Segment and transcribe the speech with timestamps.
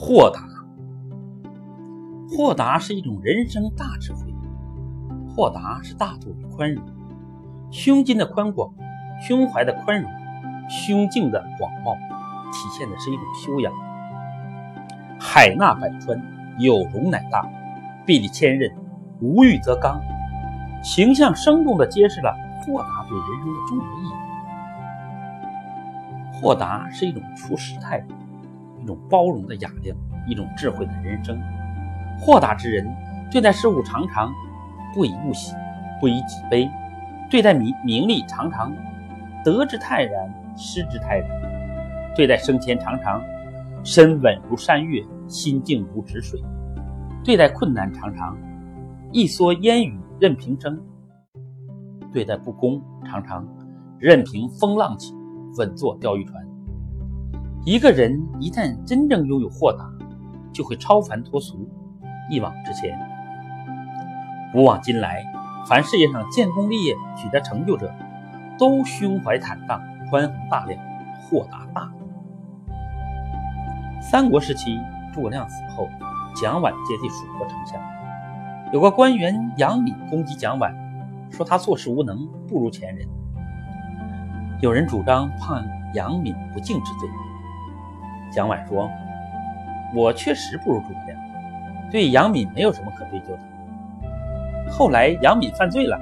[0.00, 0.40] 豁达，
[2.30, 4.20] 豁达是一种人生大智慧。
[5.28, 6.84] 豁达是大度与宽容，
[7.72, 8.72] 胸襟的宽广，
[9.20, 10.08] 胸怀的宽容，
[10.68, 11.96] 胸襟的广袤，
[12.52, 13.72] 体现的是一种修养。
[15.18, 16.16] 海纳百川，
[16.58, 17.44] 有容乃大，
[18.06, 18.72] 壁立千仞，
[19.20, 20.00] 无欲则刚。
[20.80, 24.12] 形象生动地揭示了豁达对人生的重要意义。
[26.40, 28.14] 豁达是一种处世态度。
[28.88, 29.94] 一种包容的雅量，
[30.26, 31.38] 一种智慧的人生。
[32.18, 32.88] 豁达之人
[33.30, 34.32] 对待事物常常
[34.94, 35.52] 不以物喜，
[36.00, 36.66] 不以己悲；
[37.30, 38.74] 对待名名利常常
[39.44, 41.28] 得之泰然，失之泰然；
[42.16, 43.22] 对待生前常常
[43.84, 46.40] 身稳如山岳，心静如止水；
[47.22, 48.38] 对待困难常常
[49.12, 50.78] 一蓑烟雨任平生；
[52.10, 53.46] 对待不公常常
[53.98, 55.12] 任凭风浪起，
[55.58, 56.47] 稳坐钓鱼船。
[57.68, 59.84] 一个人一旦真正拥有豁达，
[60.54, 61.68] 就会超凡脱俗，
[62.30, 62.98] 一往直前。
[64.54, 65.22] 古往今来，
[65.66, 67.92] 凡事业上建功立业、取得成就者，
[68.58, 70.82] 都胸怀坦荡、宽宏大量、
[71.20, 72.08] 豁达大度。
[74.00, 74.80] 三国时期，
[75.12, 75.86] 诸葛亮死后，
[76.34, 77.78] 蒋琬接替蜀国丞相。
[78.72, 80.74] 有个官员杨敏攻击蒋琬，
[81.30, 83.06] 说他做事无能，不如前人。
[84.62, 87.06] 有人主张判杨敏不敬之罪。
[88.30, 88.90] 蒋琬说
[89.94, 91.18] ：“我确实不如诸葛亮，
[91.90, 94.70] 对杨敏没有什么可追究的。
[94.70, 95.98] 后来杨敏犯罪了，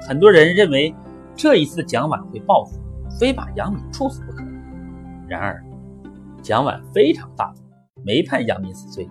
[0.00, 0.94] 很多人认为
[1.34, 2.78] 这一次蒋琬会报复，
[3.18, 4.44] 非把杨敏处死不可。
[5.26, 5.62] 然而
[6.40, 7.62] 蒋琬非常大度，
[8.04, 9.08] 没判杨敏死罪。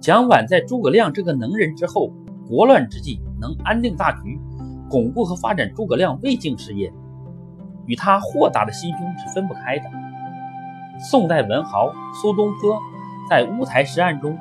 [0.00, 2.10] 蒋琬在诸葛亮这个能人之后，
[2.48, 4.40] 国乱之际能安定大局，
[4.90, 6.92] 巩固和发展诸葛亮魏晋事业，
[7.86, 9.84] 与他豁达的心胸是分不开的。”
[11.02, 12.78] 宋代文豪苏东坡
[13.28, 14.36] 在乌台诗案中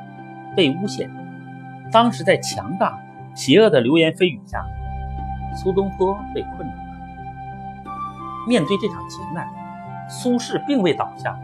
[0.58, 1.10] 被诬陷，
[1.90, 3.00] 当时在强大
[3.34, 4.66] 邪恶的流言蜚语下，
[5.56, 6.84] 苏东坡被困住了。
[8.46, 9.48] 面对这场劫难，
[10.10, 11.40] 苏轼并未倒下，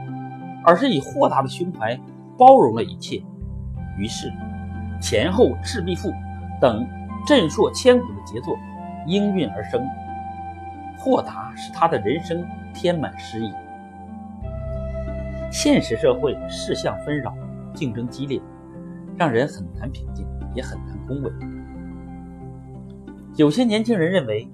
[0.66, 1.97] 而是以豁达的胸怀
[2.38, 3.23] 包容了一切。
[3.97, 4.29] 于是，
[5.00, 6.09] 前后《赤壁赋》
[6.59, 6.85] 等
[7.25, 8.57] 震烁千古的杰作
[9.07, 9.81] 应运而生。
[10.97, 13.53] 豁达使他的人生添满诗意。
[15.57, 17.33] 现实社会事项纷扰，
[17.73, 18.41] 竞争激烈，
[19.16, 21.31] 让人很难平静，也很难恭维。
[23.38, 24.51] 有些年轻人认为，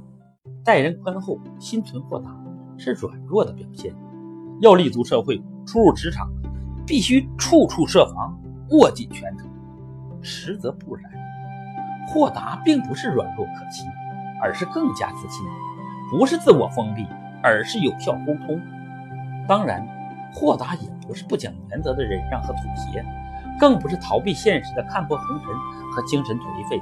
[0.63, 2.29] 待人宽厚、心存豁达
[2.77, 3.91] 是软弱的表现。
[4.59, 6.29] 要立足社会、出入职场，
[6.85, 8.39] 必须处处设防、
[8.69, 9.49] 握紧拳头。
[10.21, 11.11] 实则不然，
[12.09, 13.87] 豁达并不是软弱可欺，
[14.39, 15.43] 而是更加自信；
[16.11, 17.07] 不是自我封闭，
[17.41, 18.61] 而是有效沟通。
[19.47, 19.83] 当然。
[20.33, 23.03] 豁达也不是不讲原则的忍让和妥协，
[23.59, 25.47] 更不是逃避现实的看破红尘
[25.91, 26.81] 和精神颓废。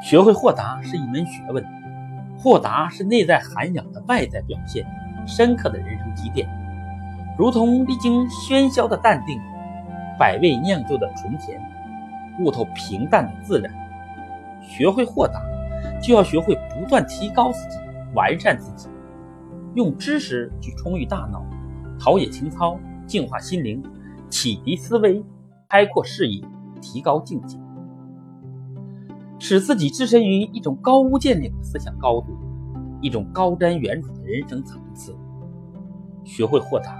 [0.00, 1.64] 学会豁达是一门学问，
[2.38, 4.86] 豁达是内在涵养的外在表现，
[5.26, 6.48] 深刻的人生积淀，
[7.36, 9.40] 如同历经喧嚣的淡定，
[10.16, 11.60] 百味酿就的醇甜，
[12.38, 13.72] 悟透平淡的自然。
[14.62, 15.42] 学会豁达，
[16.00, 17.78] 就要学会不断提高自己，
[18.14, 18.88] 完善自己，
[19.74, 21.44] 用知识去充裕大脑。
[21.98, 23.82] 陶冶情操，净化心灵，
[24.30, 25.22] 启迪思维，
[25.68, 26.42] 开阔视野，
[26.80, 27.58] 提高境界，
[29.38, 32.36] 使自己置身于一种高屋建瓴的思想高度，
[33.00, 35.16] 一种高瞻远瞩的人生层次。
[36.24, 36.96] 学会豁达，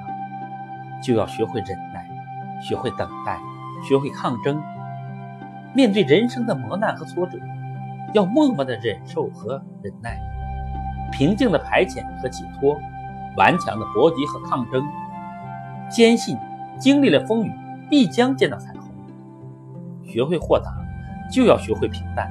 [1.03, 2.09] 就要学会忍耐，
[2.61, 3.39] 学会等待，
[3.87, 4.61] 学会抗争。
[5.75, 7.39] 面对人生的磨难和挫折，
[8.15, 10.19] 要默默的忍受和忍耐，
[11.13, 12.77] 平静的排遣和解脱。
[13.39, 14.85] 顽强的搏击和抗争，
[15.89, 16.37] 坚信
[16.77, 17.53] 经历了风雨，
[17.89, 18.91] 必将见到彩虹。
[20.05, 20.75] 学会豁达，
[21.31, 22.29] 就要学会平淡，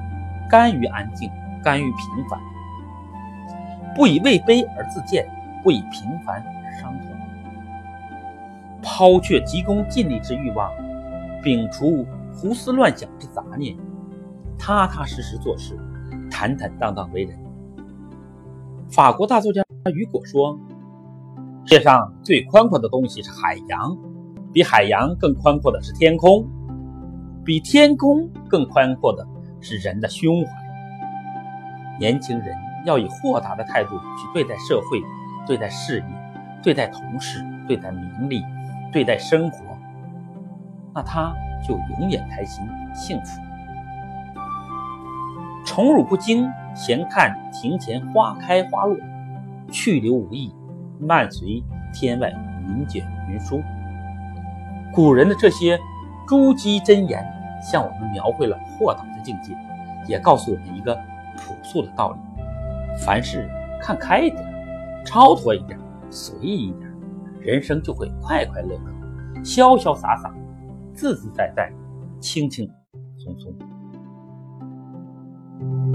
[0.50, 1.30] 甘于安静，
[1.64, 2.38] 甘于平凡，
[3.96, 5.26] 不以位卑而自贱，
[5.64, 7.08] 不以平凡而伤痛。
[8.82, 10.70] 抛却急功近利之欲望，
[11.42, 13.74] 摒除胡思乱想之杂念，
[14.58, 15.74] 踏踏实实做事，
[16.30, 17.38] 坦坦荡荡为人。
[18.90, 19.62] 法国大作家
[19.94, 20.58] 雨果说。
[21.68, 23.94] 世界上最宽阔的东西是海洋，
[24.54, 26.48] 比海洋更宽阔的是天空，
[27.44, 29.28] 比天空更宽阔的
[29.60, 30.50] 是人的胸怀。
[32.00, 32.56] 年轻人
[32.86, 35.02] 要以豁达的态度去对待社会、
[35.46, 36.04] 对待事业、
[36.62, 38.42] 对待同事、对待名利、
[38.90, 39.58] 对待生活，
[40.94, 43.42] 那他就永远开心幸福。
[45.66, 48.96] 宠辱不惊，闲看庭前花开花落，
[49.70, 50.50] 去留无意。
[51.00, 51.62] 漫随
[51.92, 52.30] 天外
[52.68, 53.62] 云卷云舒，
[54.92, 55.78] 古人的这些
[56.26, 57.24] 珠玑真言，
[57.62, 59.56] 向我们描绘了豁达的境界，
[60.06, 60.94] 也告诉我们一个
[61.36, 62.18] 朴素的道理：
[63.04, 63.48] 凡事
[63.80, 64.44] 看开一点，
[65.04, 65.78] 超脱一点，
[66.10, 66.90] 随意一点，
[67.40, 70.34] 人生就会快快乐乐、潇潇洒洒、
[70.94, 71.72] 自自在在、
[72.20, 72.68] 轻轻
[73.16, 73.52] 松松。